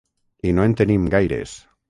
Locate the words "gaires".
1.17-1.55